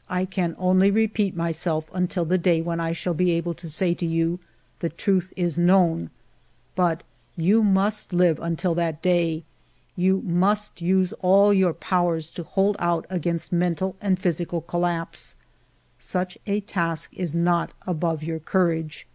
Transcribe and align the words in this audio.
"I 0.20 0.24
can 0.24 0.56
only 0.58 0.90
repeat 0.90 1.36
myself, 1.36 1.88
until 1.94 2.24
the 2.24 2.36
day 2.36 2.60
when 2.60 2.80
I 2.80 2.90
shall 2.90 3.14
be 3.14 3.30
able 3.30 3.54
to 3.54 3.68
say 3.68 3.94
to 3.94 4.04
you, 4.04 4.40
* 4.60 4.78
The 4.80 4.88
truth 4.88 5.32
is 5.36 5.56
known.' 5.56 6.10
But 6.74 7.04
you 7.36 7.62
must 7.62 8.12
live 8.12 8.40
until 8.40 8.74
that 8.74 9.00
day, 9.02 9.44
you 9.94 10.20
must 10.22 10.82
use 10.82 11.12
all 11.20 11.54
your 11.54 11.74
powers 11.74 12.30
to 12.32 12.42
hold 12.42 12.74
out 12.80 13.06
against 13.08 13.52
mental 13.52 13.94
and 14.00 14.18
physical 14.18 14.62
collapse; 14.62 15.36
such 15.96 16.36
a 16.48 16.58
task 16.60 17.12
is 17.14 17.32
not 17.32 17.70
above 17.86 18.24
your 18.24 18.40
courage. 18.40 19.06